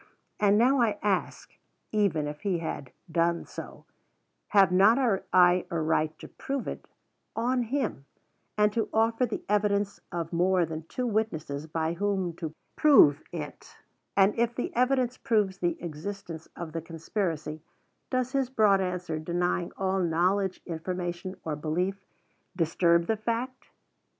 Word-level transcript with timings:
And 0.39 0.57
now, 0.57 0.81
I 0.81 0.97
ask, 1.03 1.55
even 1.91 2.25
if 2.25 2.41
he 2.41 2.57
had 2.57 2.91
done 3.11 3.45
so, 3.45 3.85
have 4.47 4.71
not 4.71 4.97
I 5.31 5.65
a 5.69 5.79
right 5.79 6.17
to 6.17 6.27
prove 6.27 6.67
it 6.67 6.87
on 7.35 7.61
him, 7.61 8.07
and 8.57 8.73
to 8.73 8.89
offer 8.93 9.27
the 9.27 9.43
evidence 9.47 9.99
of 10.11 10.33
more 10.33 10.65
than 10.65 10.87
two 10.87 11.05
witnesses, 11.05 11.67
by 11.67 11.93
whom 11.93 12.33
to 12.37 12.55
prove 12.75 13.21
it; 13.31 13.77
and 14.17 14.33
if 14.39 14.55
the 14.55 14.75
evidence 14.75 15.17
proves 15.19 15.59
the 15.59 15.79
existence 15.83 16.47
of 16.55 16.71
the 16.71 16.81
conspiracy, 16.81 17.61
does 18.09 18.31
his 18.31 18.49
broad 18.49 18.81
answer 18.81 19.19
denying 19.19 19.71
all 19.77 19.99
knowledge, 19.99 20.61
information, 20.65 21.35
or 21.43 21.55
belief, 21.55 22.03
disturb 22.55 23.05
the 23.05 23.17
fact? 23.17 23.69